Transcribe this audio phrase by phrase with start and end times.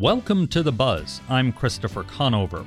[0.00, 1.20] Welcome to The Buzz.
[1.28, 2.64] I'm Christopher Conover.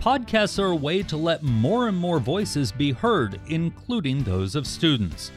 [0.00, 4.68] Podcasts are a way to let more and more voices be heard, including those of
[4.68, 5.32] students.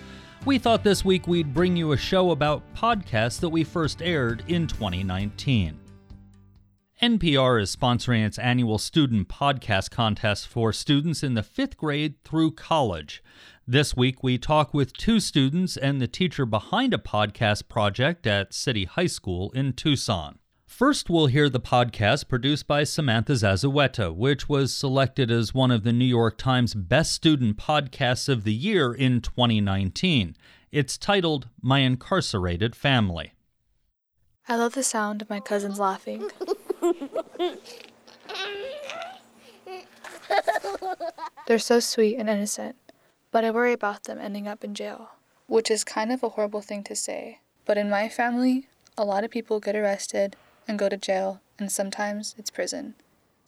[0.46, 4.44] We thought this week we'd bring you a show about podcasts that we first aired
[4.48, 5.80] in 2019.
[7.02, 12.52] NPR is sponsoring its annual student podcast contest for students in the fifth grade through
[12.52, 13.24] college.
[13.66, 18.54] This week, we talk with two students and the teacher behind a podcast project at
[18.54, 20.38] City High School in Tucson.
[20.70, 25.84] First, we'll hear the podcast produced by Samantha Zazueta, which was selected as one of
[25.84, 30.38] the New York Times Best Student Podcasts of the Year in 2019.
[30.72, 33.34] It's titled My Incarcerated Family.
[34.48, 36.30] I love the sound of my cousins laughing.
[41.48, 42.76] They're so sweet and innocent,
[43.32, 45.10] but I worry about them ending up in jail,
[45.48, 47.40] which is kind of a horrible thing to say.
[47.66, 50.38] But in my family, a lot of people get arrested
[50.70, 52.94] and go to jail, and sometimes it's prison.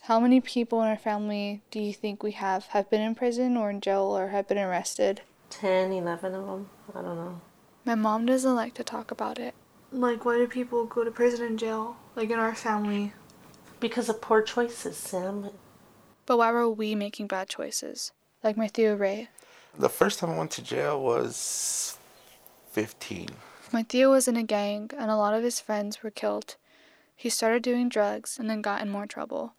[0.02, 3.56] How many people in our family do you think we have have been in prison
[3.56, 5.22] or in jail or have been arrested?
[5.52, 6.70] 10, 11 of them.
[6.96, 7.40] I don't know.
[7.86, 9.54] My mom doesn't like to talk about it.
[9.92, 11.96] Like, why do people go to prison and jail?
[12.16, 13.14] Like in our family.
[13.80, 15.52] Because of poor choices, Sam.
[16.26, 18.12] But why were we making bad choices?
[18.44, 19.30] Like my Theo Ray.
[19.78, 21.98] The first time I went to jail was
[22.72, 23.30] 15.
[23.72, 26.56] My Theo was in a gang, and a lot of his friends were killed.
[27.22, 29.54] He started doing drugs and then got in more trouble.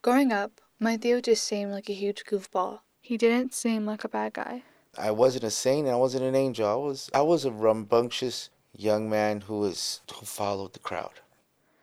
[0.00, 2.80] Growing up, my Theo just seemed like a huge goofball.
[3.02, 4.62] He didn't seem like a bad guy.
[4.96, 5.86] I wasn't a saint.
[5.86, 6.66] And I wasn't an angel.
[6.66, 11.20] I was I was a rambunctious young man who was who followed the crowd.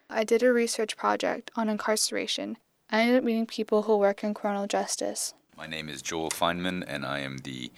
[0.10, 2.58] I did a research project on incarceration.
[2.90, 5.36] I ended up meeting people who work in criminal justice.
[5.56, 7.72] My name is Joel Feinman, and I am the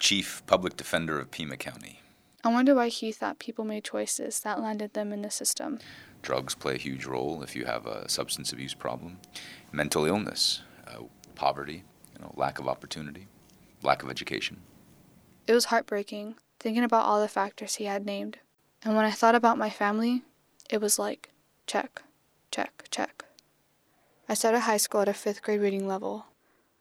[0.00, 2.00] Chief Public Defender of Pima County.
[2.46, 5.80] I wonder why he thought people made choices that landed them in the system.
[6.26, 9.20] Drugs play a huge role if you have a substance abuse problem,
[9.70, 11.04] mental illness, uh,
[11.36, 13.28] poverty, you know, lack of opportunity,
[13.84, 14.56] lack of education.
[15.46, 18.38] It was heartbreaking thinking about all the factors he had named.
[18.82, 20.24] And when I thought about my family,
[20.68, 21.30] it was like
[21.68, 22.02] check,
[22.50, 23.24] check, check.
[24.28, 26.26] I started high school at a fifth grade reading level.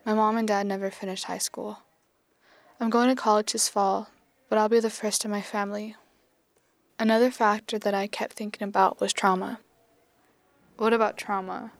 [0.07, 1.81] My mom and dad never finished high school.
[2.79, 4.09] I'm going to college this fall,
[4.49, 5.95] but I'll be the first in my family.
[6.97, 9.59] Another factor that I kept thinking about was trauma.
[10.77, 11.73] What about trauma?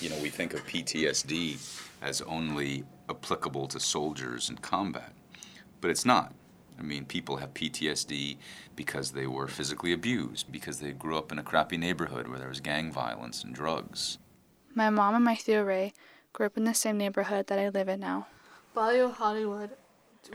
[0.00, 1.58] You know, we think of PTSD
[2.00, 5.12] as only applicable to soldiers in combat,
[5.82, 6.32] but it's not.
[6.78, 8.38] I mean, people have PTSD
[8.74, 12.48] because they were physically abused, because they grew up in a crappy neighborhood where there
[12.48, 14.16] was gang violence and drugs.
[14.74, 15.92] My mom and my Theo Ray
[16.32, 18.26] grew up in the same neighborhood that I live in now.
[18.74, 19.70] Barrio Hollywood,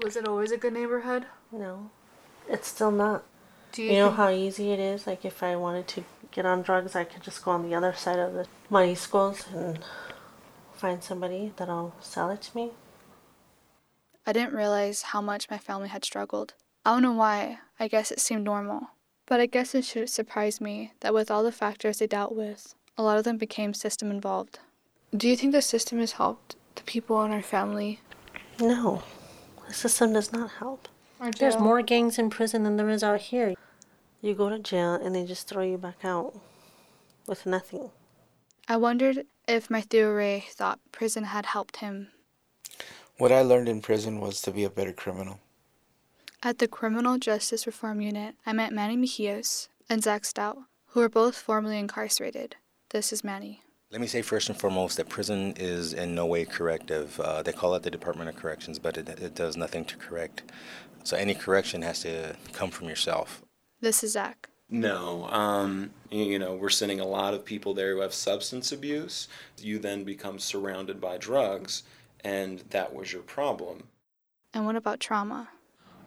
[0.03, 1.25] was it always a good neighborhood?
[1.51, 1.89] No,
[2.47, 3.23] it's still not.
[3.75, 5.05] Do you, you know how easy it is?
[5.05, 7.91] Like, if I wanted to get on drugs, I could just go on the other
[7.91, 9.79] side of the money schools and
[10.73, 12.71] find somebody that'll sell it to me.
[14.25, 16.53] I didn't realize how much my family had struggled.
[16.85, 18.91] I don't know why, I guess it seemed normal.
[19.25, 22.75] But I guess it should surprise me that with all the factors they dealt with,
[22.97, 24.59] a lot of them became system involved.
[25.13, 27.99] Do you think the system has helped the people in our family?
[28.57, 29.03] No,
[29.67, 30.87] the system does not help.
[31.39, 33.53] There's more gangs in prison than there is out here.
[34.25, 36.33] You go to jail and they just throw you back out
[37.27, 37.91] with nothing.
[38.67, 42.09] I wondered if my Ray thought prison had helped him
[43.17, 45.39] what I learned in prison was to be a better criminal.
[46.43, 51.09] At the Criminal Justice Reform Unit, I met Manny Mejios and Zach Stout, who were
[51.09, 52.57] both formerly incarcerated.
[52.89, 53.61] This is Manny.
[53.89, 57.19] Let me say first and foremost that prison is in no way corrective.
[57.19, 60.43] Uh, they call it the Department of Corrections, but it, it does nothing to correct.
[61.03, 63.44] So any correction has to come from yourself.
[63.81, 64.49] This is Zach.
[64.69, 69.27] No, um, you know, we're sending a lot of people there who have substance abuse.
[69.61, 71.83] You then become surrounded by drugs,
[72.23, 73.83] and that was your problem.
[74.53, 75.49] And what about trauma?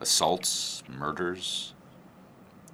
[0.00, 1.74] Assaults, murders.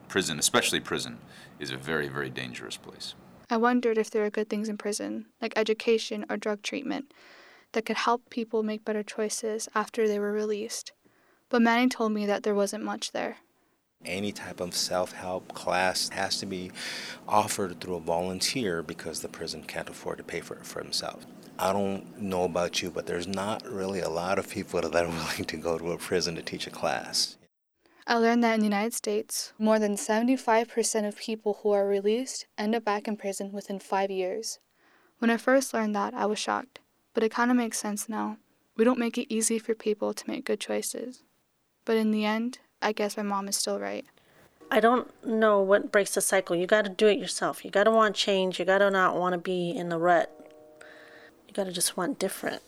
[0.09, 1.19] Prison, especially prison,
[1.59, 3.15] is a very, very dangerous place.
[3.51, 7.13] I wondered if there are good things in prison, like education or drug treatment,
[7.73, 10.93] that could help people make better choices after they were released.
[11.51, 13.39] But Manny told me that there wasn't much there.
[14.05, 16.71] Any type of self help class has to be
[17.27, 21.27] offered through a volunteer because the prison can't afford to pay for it for himself.
[21.59, 25.09] I don't know about you, but there's not really a lot of people that are
[25.09, 27.37] willing to go to a prison to teach a class.
[28.07, 32.47] I learned that in the United States, more than 75% of people who are released
[32.59, 34.59] end up back in prison within five years.
[35.21, 36.81] When I first learned that, I was shocked,
[37.15, 38.37] but it kind of makes sense now.
[38.77, 41.23] We don't make it easy for people to make good choices.
[41.87, 44.05] But in the end, I guess my mom is still right.
[44.71, 46.55] I don't know what breaks the cycle.
[46.55, 47.65] You got to do it yourself.
[47.65, 48.59] You got to want change.
[48.59, 50.31] You got to not want to be in the rut.
[51.49, 52.63] You got to just want different.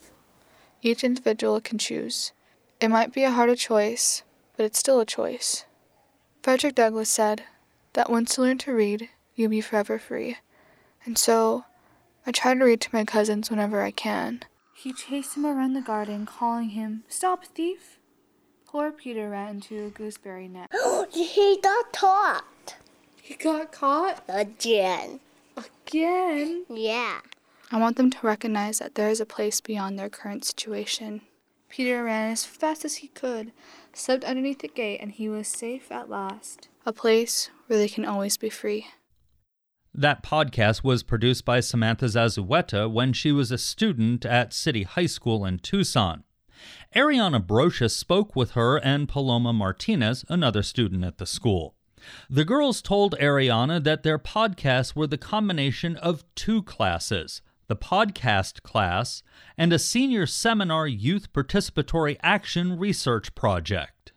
[0.80, 2.32] Each individual can choose.
[2.80, 4.22] It might be a harder choice,
[4.56, 5.66] but it's still a choice.
[6.42, 7.44] Frederick Douglass said
[7.92, 10.38] that once you learn to read, you'll be forever free.
[11.04, 11.64] And so,
[12.26, 14.44] I try to read to my cousins whenever I can.
[14.74, 17.98] He chased him around the garden, calling him, Stop, thief!
[18.76, 20.70] Poor Peter ran into a gooseberry net.
[21.10, 22.76] he got caught.
[23.22, 24.22] He got caught?
[24.28, 25.20] Again.
[25.56, 26.66] Again?
[26.68, 27.20] Yeah.
[27.72, 31.22] I want them to recognize that there is a place beyond their current situation.
[31.70, 33.50] Peter ran as fast as he could,
[33.94, 36.68] slipped underneath the gate, and he was safe at last.
[36.84, 38.88] A place where they can always be free.
[39.94, 45.06] That podcast was produced by Samantha Zazueta when she was a student at City High
[45.06, 46.24] School in Tucson.
[46.94, 51.74] Ariana Brocious spoke with her and Paloma Martinez, another student at the school.
[52.30, 58.62] The girls told Ariana that their podcasts were the combination of two classes the podcast
[58.62, 59.22] class,
[59.58, 64.12] and a senior seminar youth participatory action research project.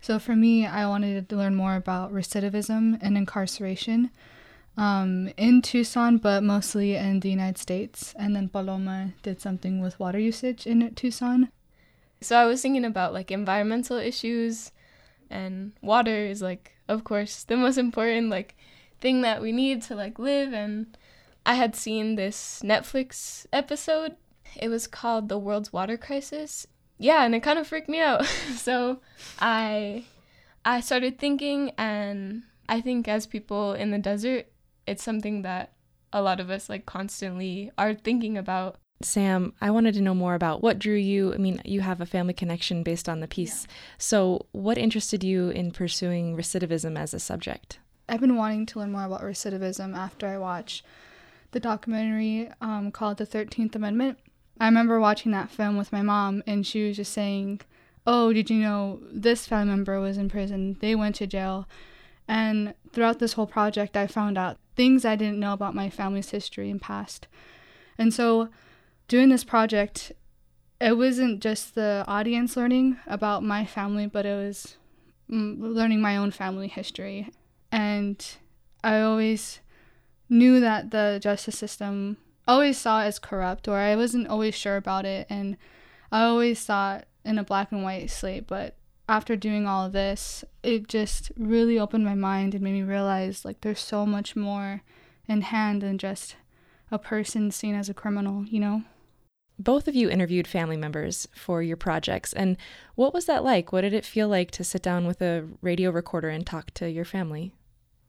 [0.00, 4.10] So, for me, I wanted to learn more about recidivism and incarceration
[4.76, 8.14] um, in Tucson, but mostly in the United States.
[8.18, 11.50] And then Paloma did something with water usage in Tucson.
[12.20, 14.72] So, I was thinking about like environmental issues,
[15.30, 18.56] and water is like, of course, the most important like
[19.00, 20.96] thing that we need to like live and
[21.46, 24.16] I had seen this Netflix episode.
[24.56, 26.66] It was called The World's Water Crisis.
[26.98, 28.26] Yeah, and it kind of freaked me out.
[28.56, 28.98] so
[29.38, 30.04] I
[30.64, 34.46] I started thinking and I think as people in the desert,
[34.88, 35.74] it's something that
[36.12, 38.78] a lot of us like constantly are thinking about.
[39.02, 41.34] Sam, I wanted to know more about what drew you.
[41.34, 43.66] I mean, you have a family connection based on the piece.
[43.68, 43.74] Yeah.
[43.98, 47.78] So, what interested you in pursuing recidivism as a subject?
[48.08, 50.84] I've been wanting to learn more about recidivism after I watched
[51.50, 54.18] the documentary um, called The 13th Amendment.
[54.58, 57.60] I remember watching that film with my mom, and she was just saying,
[58.06, 60.76] Oh, did you know this family member was in prison?
[60.80, 61.68] They went to jail.
[62.28, 66.30] And throughout this whole project, I found out things I didn't know about my family's
[66.30, 67.26] history and past.
[67.98, 68.48] And so,
[69.08, 70.12] doing this project,
[70.80, 74.76] it wasn't just the audience learning about my family, but it was
[75.30, 77.30] mm, learning my own family history.
[77.72, 78.24] And
[78.84, 79.60] I always
[80.28, 82.18] knew that the justice system
[82.48, 85.26] always saw as corrupt or I wasn't always sure about it.
[85.30, 85.56] And
[86.12, 88.46] I always thought in a black and white slate.
[88.46, 88.76] But
[89.08, 93.44] after doing all of this it just really opened my mind and made me realize
[93.44, 94.82] like there's so much more
[95.28, 96.36] in hand than just
[96.90, 98.82] a person seen as a criminal you know
[99.58, 102.56] both of you interviewed family members for your projects and
[102.94, 105.90] what was that like what did it feel like to sit down with a radio
[105.90, 107.52] recorder and talk to your family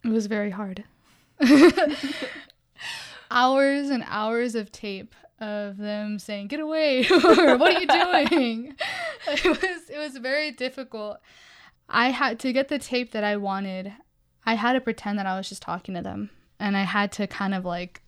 [0.04, 0.84] it was very hard
[3.32, 8.76] hours and hours of tape of them saying "Get away!" or "What are you doing?"
[9.28, 11.20] it was it was very difficult.
[11.90, 13.94] I had to get the tape that I wanted.
[14.46, 16.30] I had to pretend that I was just talking to them,
[16.60, 18.02] and I had to kind of like,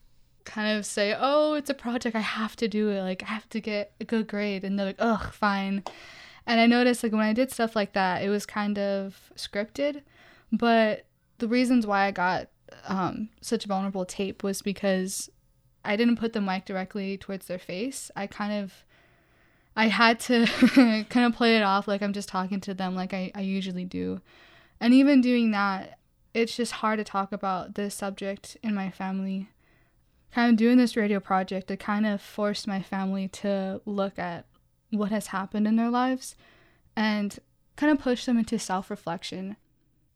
[0.45, 2.15] kind of say, "Oh, it's a project.
[2.15, 3.01] I have to do it.
[3.01, 5.83] Like I have to get a good grade." And they're like, "Ugh, fine."
[6.45, 10.01] And I noticed like when I did stuff like that, it was kind of scripted,
[10.51, 11.05] but
[11.37, 12.49] the reasons why I got
[12.87, 15.29] um, such vulnerable tape was because
[15.83, 18.11] I didn't put the mic directly towards their face.
[18.15, 18.83] I kind of
[19.75, 20.45] I had to
[21.09, 23.85] kind of play it off like I'm just talking to them like I, I usually
[23.85, 24.21] do.
[24.79, 25.99] And even doing that,
[26.33, 29.49] it's just hard to talk about this subject in my family.
[30.33, 34.45] Kind of doing this radio project, it kind of forced my family to look at
[34.91, 36.35] what has happened in their lives
[36.95, 37.39] and
[37.75, 39.55] kind of push them into self reflection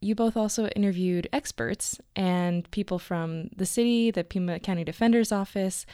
[0.03, 5.85] you both also interviewed experts and people from the city, the Pima County Defender's Office.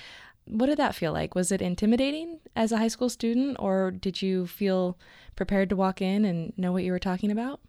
[0.45, 1.35] What did that feel like?
[1.35, 4.97] Was it intimidating as a high school student, or did you feel
[5.35, 7.61] prepared to walk in and know what you were talking about?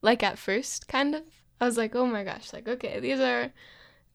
[0.00, 1.22] Like at first, kind of.
[1.60, 3.52] I was like, oh my gosh, like, okay, these are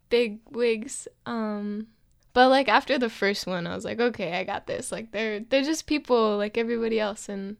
[0.10, 1.08] big wigs.
[1.25, 1.88] Um,
[2.34, 4.92] but like after the first one, I was like, okay, I got this.
[4.92, 7.58] Like they're they're just people like everybody else, and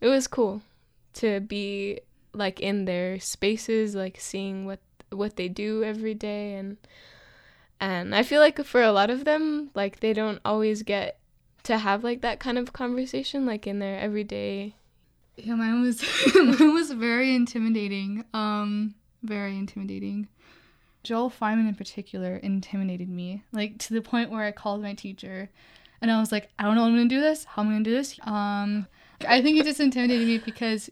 [0.00, 0.62] it was cool
[1.14, 2.00] to be
[2.32, 6.76] like in their spaces like seeing what what they do every day and
[7.80, 11.18] and I feel like for a lot of them like they don't always get
[11.64, 14.74] to have like that kind of conversation like in their everyday
[15.36, 16.02] yeah mine was
[16.34, 20.28] mine was very intimidating um very intimidating
[21.02, 25.50] Joel Feinman in particular intimidated me like to the point where I called my teacher
[26.00, 27.84] and I was like I don't know I'm gonna do this how am I gonna
[27.84, 28.86] do this um
[29.26, 30.90] I think he just intimidated me because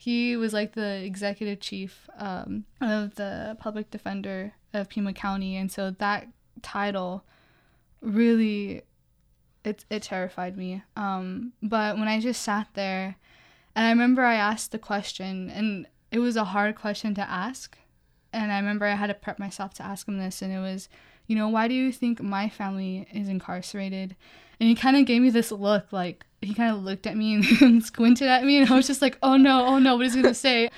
[0.00, 5.72] He was like the executive chief um, of the public defender of Pima County, and
[5.72, 6.28] so that
[6.62, 7.24] title
[8.00, 8.82] really
[9.64, 10.84] it it terrified me.
[10.96, 13.16] Um, but when I just sat there,
[13.74, 17.76] and I remember I asked the question, and it was a hard question to ask,
[18.32, 20.88] and I remember I had to prep myself to ask him this, and it was,
[21.26, 24.16] you know, why do you think my family is incarcerated?
[24.60, 27.44] And he kind of gave me this look, like he kind of looked at me
[27.60, 30.14] and squinted at me, and I was just like, oh no, oh no, what is
[30.14, 30.70] he gonna say?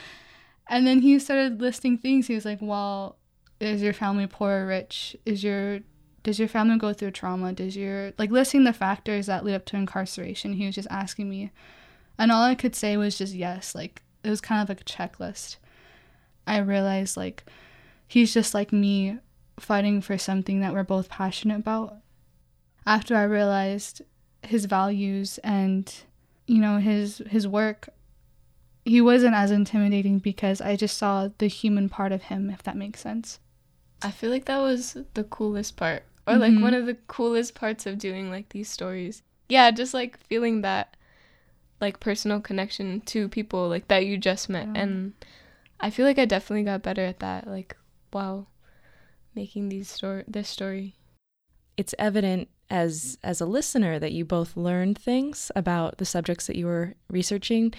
[0.69, 2.29] And then he started listing things.
[2.29, 3.17] He was like, well,
[3.59, 5.17] is your family poor or rich?
[5.27, 5.81] Is your
[6.23, 7.53] does your family go through trauma?
[7.53, 10.55] Does your like listing the factors that lead up to incarceration?
[10.55, 11.51] He was just asking me,
[12.19, 13.75] and all I could say was just yes.
[13.75, 15.57] Like it was kind of like a checklist.
[16.51, 17.45] I realized like
[18.09, 19.19] he's just like me
[19.59, 21.97] fighting for something that we're both passionate about.
[22.85, 24.03] After I realized
[24.43, 25.95] his values and
[26.47, 27.91] you know his his work
[28.85, 32.77] he wasn't as intimidating because I just saw the human part of him if that
[32.77, 33.39] makes sense.
[34.03, 36.63] I feel like that was the coolest part or like mm-hmm.
[36.63, 39.23] one of the coolest parts of doing like these stories.
[39.49, 40.97] Yeah, just like feeling that
[41.81, 44.83] like personal connection to people like that you just met yeah.
[44.83, 45.13] and
[45.81, 47.77] I feel like I definitely got better at that like
[48.11, 48.49] while
[49.35, 50.97] making these story this story.
[51.77, 56.57] It's evident as as a listener that you both learned things about the subjects that
[56.57, 57.75] you were researching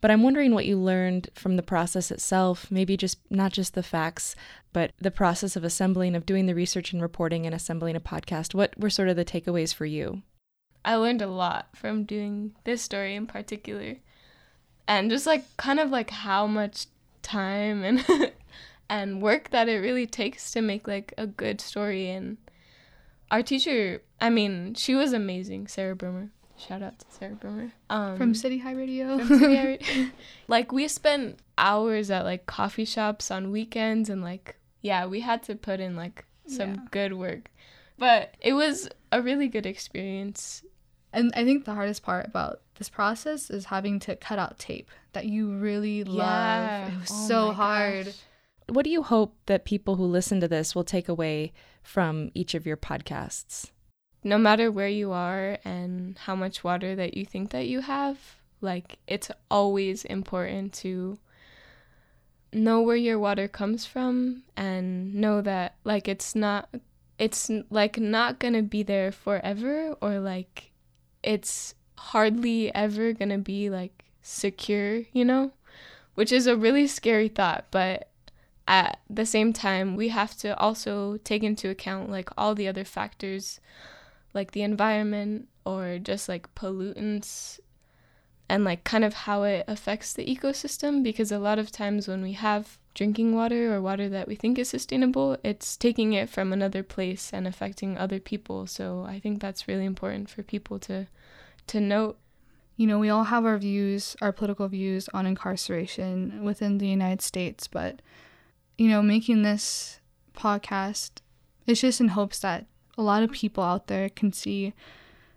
[0.00, 3.82] but I'm wondering what you learned from the process itself, maybe just not just the
[3.82, 4.36] facts,
[4.72, 8.54] but the process of assembling, of doing the research and reporting and assembling a podcast.
[8.54, 10.22] What were sort of the takeaways for you?
[10.84, 13.96] I learned a lot from doing this story in particular.
[14.86, 16.86] And just like kind of like how much
[17.26, 18.04] time and
[18.88, 22.36] and work that it really takes to make like a good story and
[23.30, 26.30] our teacher, I mean, she was amazing, Sarah Bromer.
[26.56, 27.72] Shout out to Sarah Bromer.
[27.90, 29.18] Um, from City High Radio.
[29.24, 30.10] From City High Radio.
[30.48, 35.42] like we spent hours at like coffee shops on weekends and like yeah, we had
[35.44, 36.80] to put in like some yeah.
[36.90, 37.50] good work.
[37.98, 40.62] But it was a really good experience.
[41.16, 44.90] And I think the hardest part about this process is having to cut out tape
[45.14, 46.18] that you really love.
[46.18, 46.88] Yeah.
[46.88, 48.06] It was oh so hard.
[48.06, 48.14] Gosh.
[48.68, 52.54] What do you hope that people who listen to this will take away from each
[52.54, 53.70] of your podcasts?
[54.26, 58.18] no matter where you are and how much water that you think that you have,
[58.60, 61.16] like it's always important to
[62.52, 66.68] know where your water comes from and know that like it's not
[67.18, 70.72] it's like not going to be there forever or like
[71.22, 75.52] it's hardly ever going to be like secure, you know?
[76.14, 78.08] Which is a really scary thought, but
[78.66, 82.84] at the same time, we have to also take into account like all the other
[82.84, 83.60] factors
[84.36, 87.58] like the environment or just like pollutants
[88.48, 92.22] and like kind of how it affects the ecosystem because a lot of times when
[92.22, 96.50] we have drinking water or water that we think is sustainable, it's taking it from
[96.50, 98.66] another place and affecting other people.
[98.66, 101.06] So I think that's really important for people to
[101.68, 102.18] to note.
[102.76, 107.22] You know, we all have our views, our political views on incarceration within the United
[107.22, 108.00] States, but
[108.78, 110.00] you know, making this
[110.34, 111.20] podcast
[111.66, 114.72] it's just in hopes that a lot of people out there can see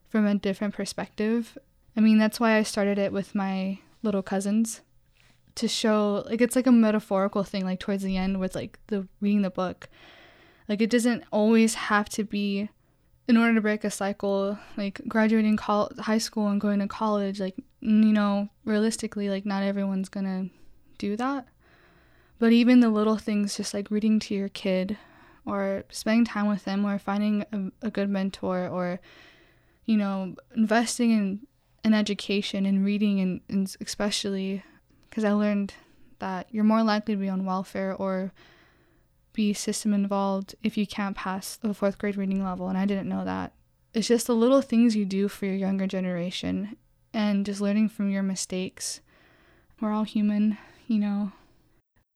[0.08, 1.58] from a different perspective.
[1.98, 4.82] I mean, that's why I started it with my little cousins
[5.56, 9.08] to show like it's like a metaphorical thing like towards the end with like the
[9.22, 9.89] reading the book.
[10.68, 12.70] Like it doesn't always have to be
[13.27, 17.39] in order to break a cycle like graduating col- high school and going to college
[17.39, 20.50] like you know realistically like not everyone's to
[20.98, 21.48] do that.
[22.39, 24.98] But even the little things just like reading to your kid
[25.46, 29.00] or spending time with them or finding a, a good mentor or
[29.86, 31.48] you know investing in
[31.84, 34.63] an education and reading and, and especially
[35.10, 35.74] because i learned
[36.20, 38.32] that you're more likely to be on welfare or
[39.34, 43.10] be system involved if you can't pass the fourth grade reading level and i didn't
[43.10, 43.54] know that
[43.94, 46.75] it's just the little things you do for your younger generation
[47.13, 49.01] and just learning from your mistakes
[49.82, 51.32] we're all human you know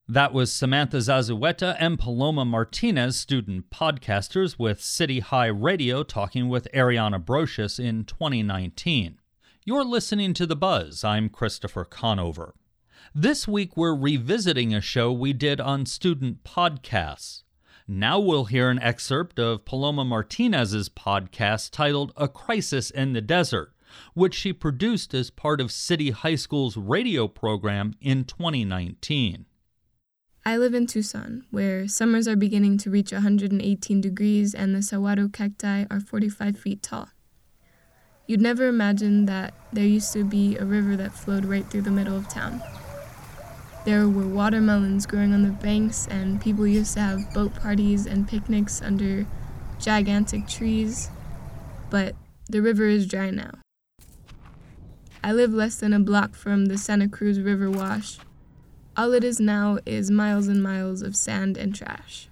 [0.06, 6.68] that was Samantha Zazueta and Paloma Martinez, student podcasters with City High Radio, talking with
[6.74, 9.18] Ariana Brocious in 2019.
[9.64, 11.04] You're listening to The Buzz.
[11.04, 12.54] I'm Christopher Conover.
[13.12, 17.42] This week we're revisiting a show we did on student podcasts.
[17.86, 23.72] Now we'll hear an excerpt of Paloma Martinez's podcast titled A Crisis in the Desert,
[24.14, 29.44] which she produced as part of City High School's radio program in 2019.
[30.46, 35.28] I live in Tucson, where summers are beginning to reach 118 degrees and the saguaro
[35.28, 37.08] cacti are 45 feet tall.
[38.26, 41.90] You'd never imagine that there used to be a river that flowed right through the
[41.90, 42.62] middle of town.
[43.84, 48.26] There were watermelons growing on the banks, and people used to have boat parties and
[48.26, 49.26] picnics under
[49.78, 51.10] gigantic trees.
[51.90, 52.14] But
[52.48, 53.50] the river is dry now.
[55.22, 58.18] I live less than a block from the Santa Cruz River wash.
[58.96, 62.28] All it is now is miles and miles of sand and trash.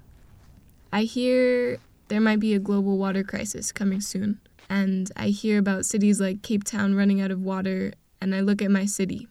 [0.91, 1.79] I hear
[2.09, 4.41] there might be a global water crisis coming soon,
[4.71, 8.63] and I hear about cities like Cape Town running out of water, and I look
[8.63, 9.29] at my city,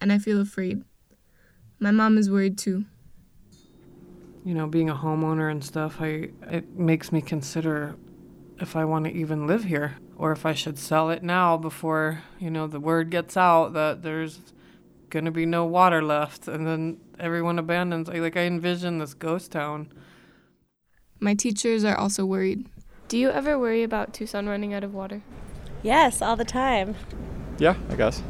[0.00, 0.82] and I feel afraid.
[1.80, 2.84] My mom is worried too.
[4.44, 7.96] You know, being a homeowner and stuff, I it makes me consider
[8.60, 12.22] if I want to even live here or if I should sell it now before,
[12.38, 14.40] you know, the word gets out that there's
[15.08, 18.08] going to be no water left and then everyone abandons.
[18.08, 19.90] Like I envision this ghost town.
[21.18, 22.66] My teachers are also worried.
[23.08, 25.22] Do you ever worry about Tucson running out of water?
[25.82, 26.94] Yes, all the time.
[27.58, 28.22] Yeah, I guess.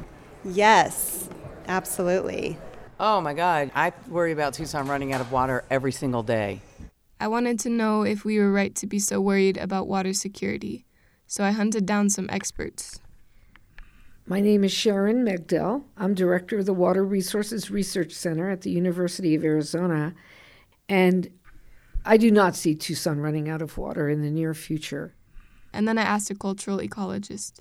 [0.44, 1.28] Yes,
[1.68, 2.56] absolutely.
[3.02, 6.60] Oh my God, I worry about Tucson running out of water every single day.
[7.18, 10.84] I wanted to know if we were right to be so worried about water security,
[11.26, 13.00] so I hunted down some experts.
[14.26, 15.84] My name is Sharon Megdal.
[15.96, 20.14] I'm director of the Water Resources Research Center at the University of Arizona,
[20.86, 21.30] and
[22.04, 25.14] I do not see Tucson running out of water in the near future.
[25.72, 27.60] And then I asked a cultural ecologist.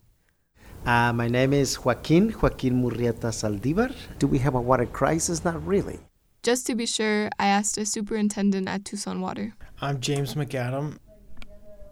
[0.90, 3.94] Uh, my name is Joaquin, Joaquin Murrieta Saldivar.
[4.18, 5.46] Do we have a water crisis?
[5.46, 6.00] Not really.
[6.42, 9.54] Just to be sure, I asked a superintendent at Tucson Water.
[9.82, 10.98] I'm James McAdam.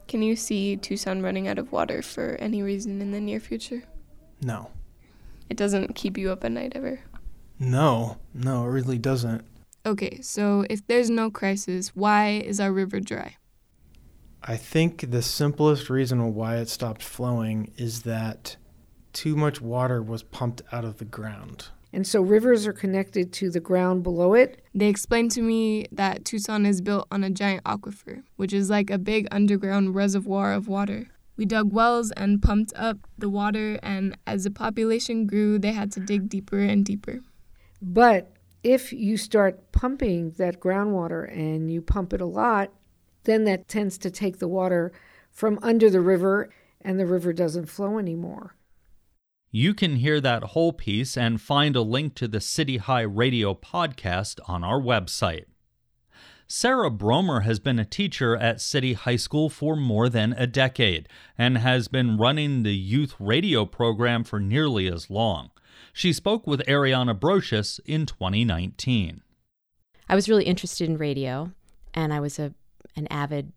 [0.07, 3.83] Can you see Tucson running out of water for any reason in the near future?
[4.41, 4.71] No.
[5.47, 7.01] It doesn't keep you up at night ever?
[7.59, 9.45] No, no, it really doesn't.
[9.85, 13.35] Okay, so if there's no crisis, why is our river dry?
[14.41, 18.57] I think the simplest reason why it stopped flowing is that
[19.17, 21.69] too much water was pumped out of the ground.
[21.91, 24.61] And so rivers are connected to the ground below it.
[24.75, 28.91] They explained to me that Tucson is built on a giant aquifer, which is like
[28.91, 31.07] a big underground reservoir of water.
[31.35, 35.91] We dug wells and pumped up the water, and as the population grew, they had
[35.93, 37.21] to dig deeper and deeper.
[37.81, 38.31] But
[38.63, 42.71] if you start pumping that groundwater and you pump it a lot,
[43.23, 44.91] then that tends to take the water
[45.31, 46.49] from under the river,
[46.81, 48.56] and the river doesn't flow anymore.
[49.57, 53.55] You can hear that whole piece and find a link to the City High Radio
[53.55, 55.45] podcast on our website.
[56.47, 61.09] Sarah Bromer has been a teacher at City High School for more than a decade
[61.39, 65.49] and has been running the youth radio program for nearly as long.
[65.91, 69.23] She spoke with Ariana Brocious in 2019.
[70.07, 71.51] I was really interested in radio,
[71.95, 72.53] and I was a
[72.95, 73.53] an avid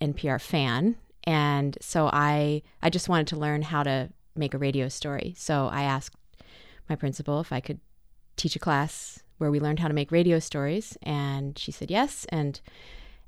[0.00, 4.88] NPR fan, and so I I just wanted to learn how to make a radio
[4.88, 5.34] story.
[5.36, 6.16] So I asked
[6.88, 7.80] my principal if I could
[8.36, 12.26] teach a class where we learned how to make radio stories, and she said yes.
[12.28, 12.60] And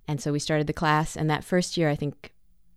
[0.06, 1.16] and so we started the class.
[1.16, 2.32] And that first year, I think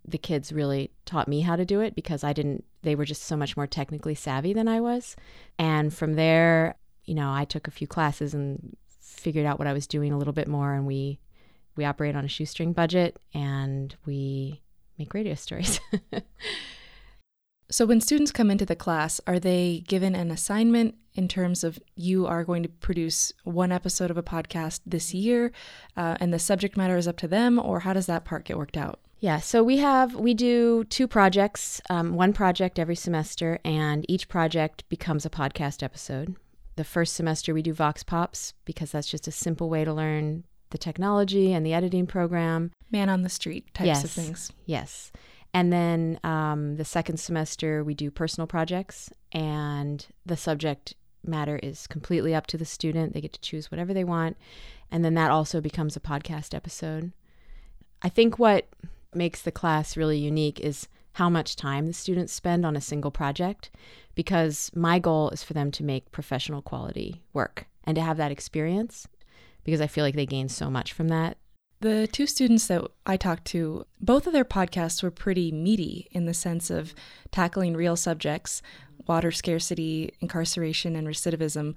[0.07, 2.63] the kids really taught me how to do it because I didn't.
[2.83, 5.15] They were just so much more technically savvy than I was.
[5.59, 9.73] And from there, you know, I took a few classes and figured out what I
[9.73, 11.19] was doing a little bit more, and we
[11.75, 14.61] we operate on a shoestring budget, and we
[14.97, 15.79] make radio stories.
[17.69, 21.79] So, when students come into the class, are they given an assignment in terms of
[21.95, 25.51] you are going to produce one episode of a podcast this year
[25.97, 28.57] uh, and the subject matter is up to them, or how does that part get
[28.57, 28.99] worked out?
[29.19, 34.29] Yeah, so we have, we do two projects, um, one project every semester, and each
[34.29, 36.35] project becomes a podcast episode.
[36.75, 40.43] The first semester we do Vox Pops because that's just a simple way to learn
[40.69, 42.71] the technology and the editing program.
[42.91, 44.51] Man on the street types yes, of things.
[44.65, 45.11] Yes.
[45.57, 50.93] And then um, the second semester, we do personal projects, and the subject
[51.25, 53.13] matter is completely up to the student.
[53.13, 54.37] They get to choose whatever they want.
[54.91, 57.11] And then that also becomes a podcast episode.
[58.03, 58.67] I think what
[59.15, 63.09] makes the class really unique is how much time the students spend on a single
[63.09, 63.71] project,
[64.13, 68.31] because my goal is for them to make professional quality work and to have that
[68.31, 69.07] experience,
[69.63, 71.35] because I feel like they gain so much from that.
[71.79, 76.25] The two students that I talked to, both of their podcasts were pretty meaty in
[76.25, 76.95] the sense of
[77.31, 78.61] tackling real subjects
[79.05, 81.75] water scarcity, incarceration, and recidivism.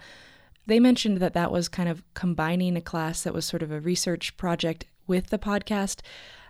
[0.67, 3.81] They mentioned that that was kind of combining a class that was sort of a
[3.81, 6.01] research project with the podcast.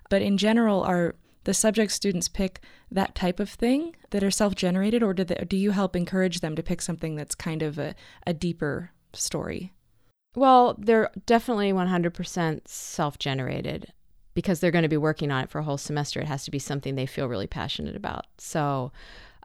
[0.08, 2.60] But in general, are the subject students pick
[2.90, 6.40] that type of thing that are self generated, or do, they, do you help encourage
[6.40, 7.94] them to pick something that's kind of a,
[8.26, 9.72] a deeper story?
[10.34, 13.92] Well, they're definitely 100% self generated
[14.34, 16.20] because they're going to be working on it for a whole semester.
[16.20, 18.26] It has to be something they feel really passionate about.
[18.38, 18.92] So,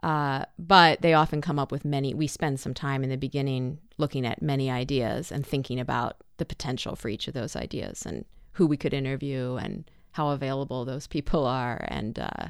[0.02, 2.14] uh, but they often come up with many.
[2.14, 6.44] We spend some time in the beginning looking at many ideas and thinking about the
[6.44, 11.06] potential for each of those ideas and who we could interview and how available those
[11.06, 12.48] people are and uh,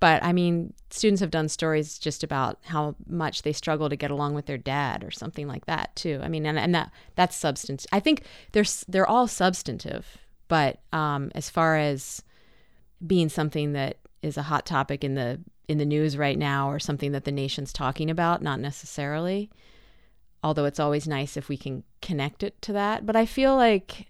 [0.00, 4.10] but I mean, students have done stories just about how much they struggle to get
[4.10, 6.20] along with their dad or something like that too.
[6.22, 7.86] I mean, and, and that that's substance.
[7.90, 12.22] I think they're they're all substantive, but um, as far as
[13.04, 16.78] being something that is a hot topic in the in the news right now or
[16.78, 19.50] something that the nation's talking about, not necessarily.
[20.42, 24.06] Although it's always nice if we can connect it to that, but I feel like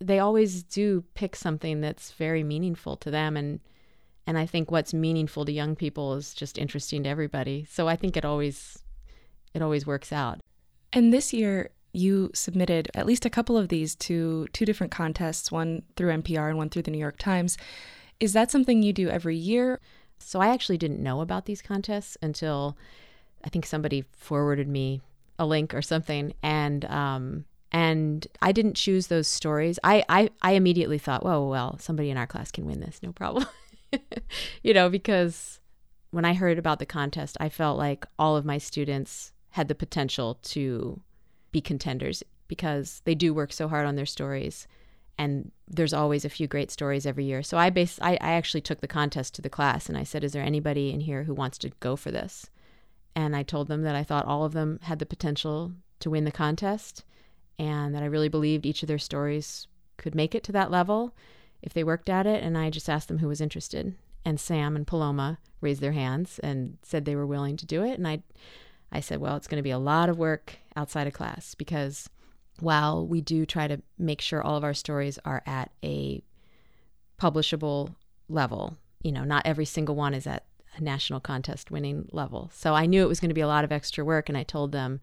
[0.00, 3.60] they always do pick something that's very meaningful to them and
[4.26, 7.66] and I think what's meaningful to young people is just interesting to everybody.
[7.68, 8.78] So I think it always
[9.54, 10.40] it always works out.
[10.92, 15.52] And this year you submitted at least a couple of these to two different contests,
[15.52, 17.58] one through NPR and one through the New York Times.
[18.18, 19.80] Is that something you do every year?
[20.18, 22.76] So I actually didn't know about these contests until
[23.44, 25.00] I think somebody forwarded me
[25.38, 29.78] a link or something and um and I didn't choose those stories.
[29.82, 33.12] I, I, I immediately thought, well, well, somebody in our class can win this, no
[33.12, 33.46] problem.
[34.62, 35.60] you know, because
[36.10, 39.74] when I heard about the contest, I felt like all of my students had the
[39.74, 41.00] potential to
[41.50, 44.66] be contenders because they do work so hard on their stories
[45.18, 47.42] and there's always a few great stories every year.
[47.42, 50.24] So I base I, I actually took the contest to the class and I said,
[50.24, 52.50] Is there anybody in here who wants to go for this?
[53.14, 56.24] And I told them that I thought all of them had the potential to win
[56.24, 57.04] the contest
[57.58, 61.14] and that I really believed each of their stories could make it to that level
[61.62, 62.42] if they worked at it.
[62.42, 63.94] And I just asked them who was interested.
[64.24, 67.98] And Sam and Paloma raised their hands and said they were willing to do it.
[67.98, 68.22] And I,
[68.90, 72.08] I said, well, it's going to be a lot of work outside of class because
[72.60, 76.22] while we do try to make sure all of our stories are at a
[77.20, 77.94] publishable
[78.28, 80.44] level, you know, not every single one is at
[80.76, 82.50] a national contest winning level.
[82.54, 84.28] So I knew it was going to be a lot of extra work.
[84.28, 85.00] And I told them,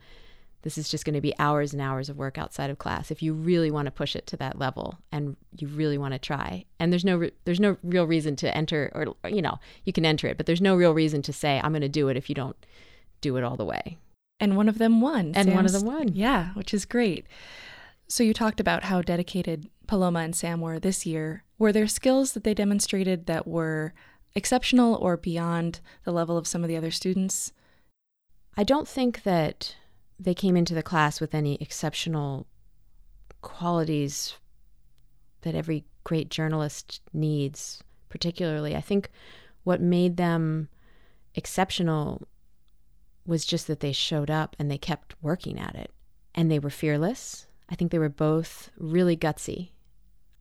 [0.62, 3.24] this is just going to be hours and hours of work outside of class if
[3.24, 6.66] you really want to push it to that level and you really want to try.
[6.80, 10.06] And there's no re- there's no real reason to enter or you know you can
[10.06, 12.30] enter it but there's no real reason to say i'm going to do it if
[12.30, 12.58] you don't
[13.22, 13.98] do it all the way.
[14.40, 16.08] And one of them won and Sam's, one of them won.
[16.10, 17.26] Yeah which is great.
[18.08, 21.44] So you talked about how dedicated paloma and sam were this year.
[21.58, 23.94] Were there skills that they demonstrated that were
[24.36, 27.54] exceptional or beyond the level of some of the other students?
[28.58, 29.76] I don't think that
[30.20, 32.46] they came into the class with any exceptional
[33.42, 34.36] qualities
[35.42, 38.76] that every great journalist needs, particularly.
[38.76, 39.10] I think
[39.64, 40.68] what made them
[41.36, 42.28] exceptional
[43.26, 45.92] was just that they showed up and they kept working at it.
[46.36, 47.48] And they were fearless.
[47.70, 49.70] I think they were both really gutsy.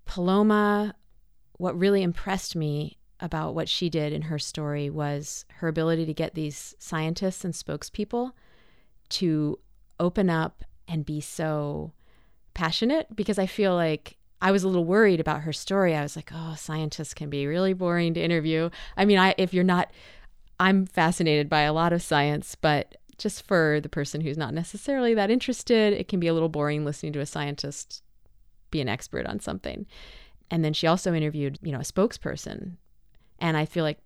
[0.07, 0.95] Paloma,
[1.53, 6.15] what really impressed me about what she did in her story was her ability to
[6.15, 8.33] get these scientists and spokespeople
[9.11, 9.59] to
[10.01, 11.93] open up and be so
[12.55, 15.95] passionate because I feel like I was a little worried about her story.
[15.95, 18.71] I was like, oh, scientists can be really boring to interview.
[18.97, 19.91] I mean, I if you're not
[20.61, 25.15] I'm fascinated by a lot of science, but just for the person who's not necessarily
[25.15, 28.03] that interested, it can be a little boring listening to a scientist
[28.71, 29.87] be an expert on something.
[30.51, 32.77] And then she also interviewed, you know, a spokesperson.
[33.39, 33.99] And I feel like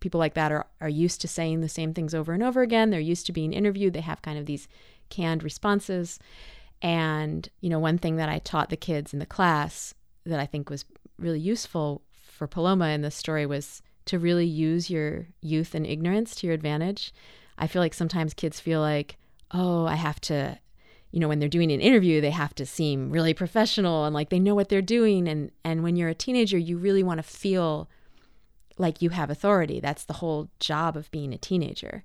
[0.00, 2.90] people like that are, are used to saying the same things over and over again.
[2.90, 3.92] They're used to being interviewed.
[3.92, 4.68] They have kind of these
[5.08, 6.18] canned responses.
[6.82, 10.46] And, you know, one thing that I taught the kids in the class that I
[10.46, 10.84] think was
[11.18, 16.34] really useful for Paloma in this story was to really use your youth and ignorance
[16.36, 17.12] to your advantage.
[17.58, 19.16] I feel like sometimes kids feel like,
[19.52, 20.58] oh, I have to,
[21.10, 24.28] you know, when they're doing an interview, they have to seem really professional and like
[24.28, 25.26] they know what they're doing.
[25.26, 27.88] And and when you're a teenager, you really want to feel
[28.78, 29.80] like you have authority.
[29.80, 32.04] That's the whole job of being a teenager.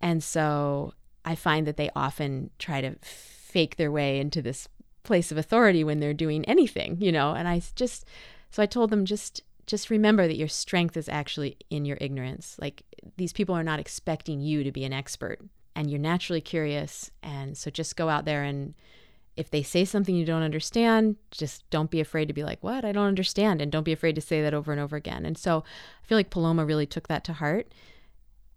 [0.00, 0.94] And so
[1.30, 4.66] I find that they often try to fake their way into this
[5.04, 7.34] place of authority when they're doing anything, you know.
[7.34, 8.04] And I just,
[8.50, 12.56] so I told them just, just remember that your strength is actually in your ignorance.
[12.60, 12.82] Like
[13.16, 15.38] these people are not expecting you to be an expert,
[15.76, 17.12] and you're naturally curious.
[17.22, 18.74] And so just go out there and
[19.36, 22.84] if they say something you don't understand, just don't be afraid to be like, What?
[22.84, 23.62] I don't understand.
[23.62, 25.24] And don't be afraid to say that over and over again.
[25.24, 25.62] And so
[26.02, 27.72] I feel like Paloma really took that to heart.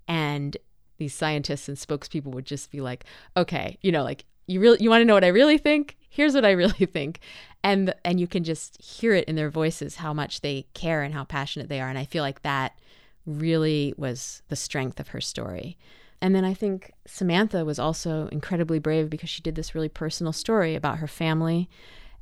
[0.07, 0.57] And
[0.97, 4.89] these scientists and spokespeople would just be like, okay, you know, like you really you
[4.89, 5.97] want to know what I really think?
[6.09, 7.19] Here's what I really think.
[7.63, 11.13] And and you can just hear it in their voices how much they care and
[11.13, 11.89] how passionate they are.
[11.89, 12.79] And I feel like that
[13.25, 15.77] really was the strength of her story.
[16.21, 20.31] And then I think Samantha was also incredibly brave because she did this really personal
[20.31, 21.69] story about her family.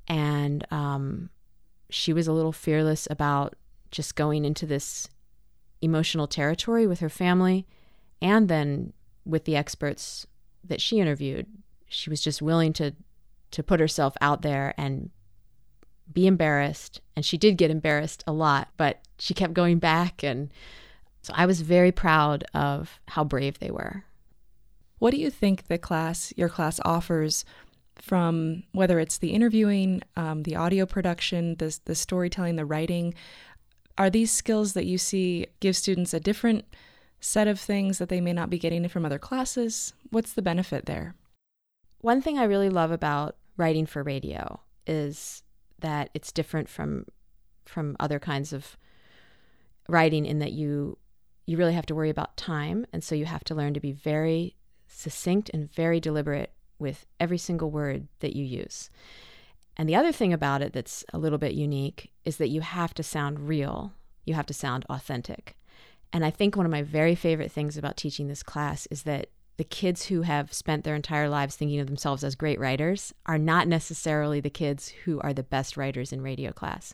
[0.08, 1.30] And um,
[1.90, 3.56] she was a little fearless about
[3.92, 5.08] just going into this
[5.82, 7.68] emotional territory with her family
[8.22, 8.94] and then
[9.26, 10.28] with the experts
[10.64, 11.48] that she interviewed,
[11.88, 12.94] she was just willing to
[13.52, 15.10] to put herself out there and
[16.12, 17.02] be embarrassed.
[17.16, 20.24] And she did get embarrassed a lot, but she kept going back.
[20.24, 20.52] And
[21.22, 24.06] so I was very proud of how brave they were.
[25.00, 27.44] What do you think the class, your class, offers
[27.96, 33.14] from whether it's the interviewing, um, the audio production, the, the storytelling, the writing?
[33.98, 36.66] Are these skills that you see give students a different
[37.22, 39.94] set of things that they may not be getting from other classes?
[40.10, 41.16] What's the benefit there?
[42.00, 45.44] One thing I really love about writing for radio is
[45.80, 47.06] that it's different from
[47.66, 48.76] from other kinds of
[49.88, 50.98] writing in that you
[51.46, 53.92] you really have to worry about time and so you have to learn to be
[53.92, 54.56] very
[54.88, 58.90] succinct and very deliberate with every single word that you use.
[59.78, 62.94] And the other thing about it that's a little bit unique is that you have
[62.96, 63.94] to sound real.
[64.26, 65.56] You have to sound authentic.
[66.14, 69.28] And I think one of my very favorite things about teaching this class is that
[69.58, 73.38] the kids who have spent their entire lives thinking of themselves as great writers are
[73.38, 76.94] not necessarily the kids who are the best writers in radio class.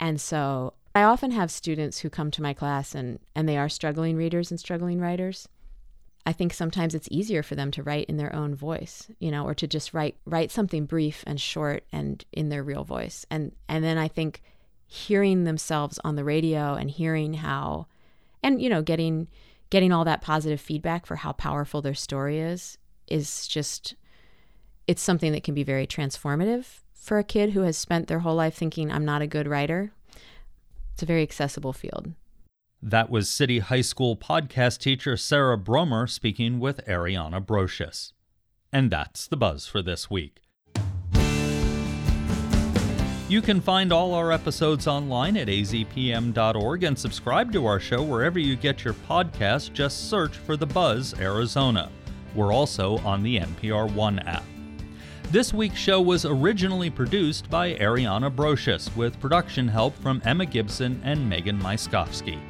[0.00, 3.68] And so I often have students who come to my class and, and they are
[3.68, 5.48] struggling readers and struggling writers.
[6.24, 9.44] I think sometimes it's easier for them to write in their own voice, you know,
[9.44, 13.24] or to just write write something brief and short and in their real voice.
[13.30, 14.42] And and then I think
[14.86, 17.86] hearing themselves on the radio and hearing how
[18.42, 19.28] and you know, getting
[19.70, 23.94] getting all that positive feedback for how powerful their story is is just
[24.86, 28.34] it's something that can be very transformative for a kid who has spent their whole
[28.34, 29.92] life thinking I'm not a good writer.
[30.94, 32.12] It's a very accessible field.
[32.82, 38.12] That was City High School podcast teacher Sarah Bromer speaking with Ariana Brocious.
[38.72, 40.40] And that's the buzz for this week.
[43.28, 48.38] You can find all our episodes online at azpm.org and subscribe to our show wherever
[48.38, 49.70] you get your podcasts.
[49.70, 51.90] Just search for The Buzz Arizona.
[52.34, 54.44] We're also on the NPR One app.
[55.24, 60.98] This week's show was originally produced by Ariana Brocious with production help from Emma Gibson
[61.04, 62.40] and Megan Myskowski.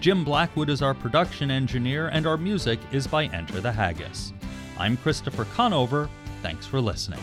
[0.00, 4.34] Jim Blackwood is our production engineer, and our music is by Enter the Haggis.
[4.78, 6.10] I'm Christopher Conover.
[6.42, 7.22] Thanks for listening.